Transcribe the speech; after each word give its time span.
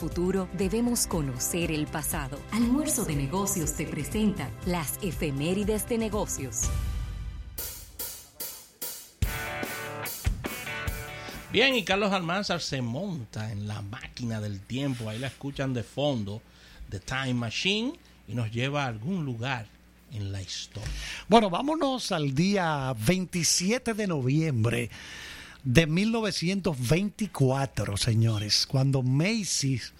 futuro 0.00 0.48
debemos 0.52 1.08
conocer 1.08 1.72
el 1.72 1.88
pasado. 1.88 2.38
Almuerzo 2.52 3.04
de 3.04 3.16
negocios 3.16 3.74
te 3.74 3.84
presenta 3.84 4.48
las 4.64 4.96
efemérides 5.02 5.88
de 5.88 5.98
negocios. 5.98 6.70
Bien, 11.50 11.74
y 11.74 11.82
Carlos 11.82 12.12
Almanzar 12.12 12.60
se 12.60 12.80
monta 12.80 13.50
en 13.50 13.66
la 13.66 13.82
máquina 13.82 14.40
del 14.40 14.60
tiempo, 14.60 15.10
ahí 15.10 15.18
la 15.18 15.26
escuchan 15.26 15.74
de 15.74 15.82
fondo, 15.82 16.42
The 16.90 17.00
Time 17.00 17.34
Machine, 17.34 17.94
y 18.28 18.36
nos 18.36 18.52
lleva 18.52 18.84
a 18.84 18.86
algún 18.86 19.24
lugar 19.24 19.66
en 20.12 20.30
la 20.30 20.40
historia. 20.40 20.88
Bueno, 21.26 21.50
vámonos 21.50 22.12
al 22.12 22.36
día 22.36 22.94
27 23.04 23.94
de 23.94 24.06
noviembre 24.06 24.90
de 25.64 25.86
1924, 25.86 27.96
señores, 27.96 28.66
cuando 28.66 29.02
Macy's, 29.02 29.92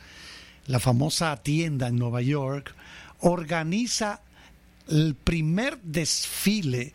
la 0.67 0.81
famosa 0.81 1.37
tienda 1.43 1.89
en 1.89 1.97
Nueva 1.97 2.23
York, 2.23 2.75
organiza 3.21 4.21
el 4.89 5.15
primer 5.15 5.79
desfile 5.83 6.93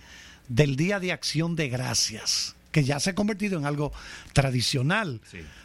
del 0.47 0.75
Día 0.75 0.99
de 0.99 1.11
Acción 1.11 1.55
de 1.55 1.69
Gracias, 1.69 2.55
que 2.71 2.83
ya 2.83 2.99
se 2.99 3.11
ha 3.11 3.15
convertido 3.15 3.59
en 3.59 3.65
algo 3.65 3.91
tradicional. 4.33 5.21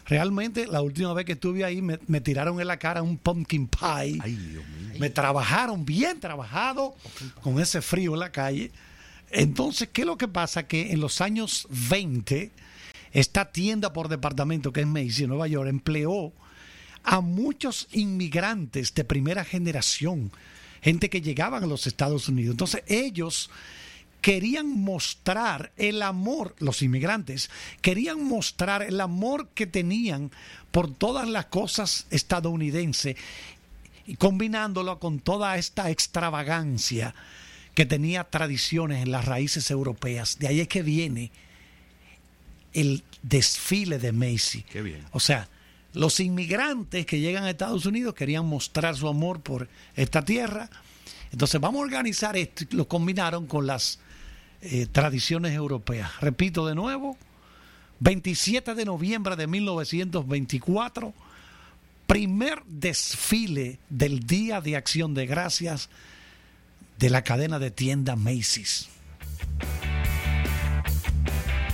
Realmente, 0.07 0.67
la 0.67 0.83
última 0.83 1.13
vez 1.15 1.25
que 1.25 1.33
estuve 1.33 1.65
ahí, 1.65 1.83
me, 1.83 2.21
tiraron 2.21 2.61
en 2.61 2.67
la 2.67 2.79
cara 2.79 3.03
un 3.03 3.17
pumpkin 3.17 3.69
pie. 3.69 4.19
Me 4.99 5.11
trabajaron 5.11 5.85
bien 5.85 6.21
trabajado 6.21 6.95
con 7.43 7.61
ese 7.61 7.83
frío 7.83 8.15
en 8.15 8.21
la 8.21 8.33
calle. 8.33 8.71
Entonces, 9.31 9.89
¿qué 9.93 10.03
es 10.03 10.07
lo 10.07 10.17
que 10.17 10.29
pasa? 10.29 10.67
Que 10.67 10.93
en 10.93 11.01
los 11.01 11.21
años 11.21 11.67
20 11.71 12.51
esta 13.13 13.53
tienda 13.53 13.93
por 13.93 14.09
departamento 14.09 14.73
que 14.73 14.81
es 14.81 14.87
Macy 14.87 15.25
en 15.25 15.31
Nueva 15.31 15.49
York 15.49 15.69
empleó 15.69 16.33
a 17.05 17.21
muchos 17.21 17.89
inmigrantes 17.93 18.95
de 18.95 19.05
primera 19.05 19.45
generación, 19.45 20.31
gente 20.83 21.09
que 21.09 21.21
llegaban 21.21 21.65
a 21.65 21.67
los 21.67 21.87
Estados 21.87 22.29
Unidos. 22.29 22.53
Entonces 22.53 22.83
ellos 22.87 23.51
querían 24.21 24.69
mostrar 24.69 25.73
el 25.77 26.03
amor, 26.03 26.55
los 26.59 26.83
inmigrantes 26.83 27.51
querían 27.81 28.23
mostrar 28.25 28.83
el 28.83 29.01
amor 29.01 29.49
que 29.55 29.67
tenían 29.67 30.31
por 30.71 30.93
todas 30.93 31.29
las 31.29 31.47
cosas 31.47 32.07
estadounidenses 32.11 33.17
combinándolo 34.17 34.99
con 34.99 35.19
toda 35.21 35.57
esta 35.59 35.91
extravagancia 35.91 37.15
que 37.75 37.87
tenía 37.87 38.25
tradiciones 38.25 39.03
en 39.03 39.13
las 39.13 39.27
raíces 39.27 39.71
europeas. 39.71 40.39
De 40.39 40.49
ahí 40.49 40.61
es 40.61 40.69
que 40.69 40.83
viene 40.83 41.31
el 42.73 43.03
desfile 43.23 43.99
de 43.99 44.13
Macy. 44.13 44.63
Qué 44.63 44.83
bien. 44.83 45.05
O 45.13 45.21
sea, 45.21 45.49
los 45.95 46.21
inmigrantes 46.21 47.07
que 47.07 47.21
llegan 47.21 47.45
a 47.45 47.51
Estados 47.51 47.87
Unidos 47.87 48.15
querían 48.15 48.47
mostrar 48.47 48.97
su 48.97 49.09
amor 49.09 49.41
por 49.41 49.69
esta 49.97 50.25
tierra. 50.25 50.69
Entonces 51.33 51.61
vamos 51.61 51.81
a 51.81 51.85
organizar 51.85 52.37
esto 52.37 52.65
y 52.71 52.77
lo 52.77 52.87
combinaron 52.89 53.47
con 53.47 53.67
las 53.67 53.99
eh, 54.61 54.87
tradiciones 54.91 55.53
europeas. 55.53 56.21
Repito 56.21 56.67
de 56.67 56.75
nuevo, 56.75 57.17
27 58.01 58.75
de 58.75 58.85
noviembre 58.85 59.37
de 59.37 59.47
1924, 59.47 61.13
primer 62.07 62.63
desfile 62.65 63.79
del 63.89 64.21
Día 64.21 64.61
de 64.61 64.77
Acción 64.77 65.15
de 65.15 65.27
Gracias 65.27 65.89
de 66.99 67.11
la 67.11 67.23
cadena 67.23 67.59
de 67.59 67.71
tienda 67.71 68.17
Macy's. 68.17 68.89